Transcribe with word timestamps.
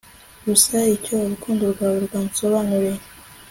gusa 0.45 0.77
icyo 0.95 1.13
urukundo 1.25 1.63
rwawe 1.73 1.97
rwansobanuriye 2.05 3.01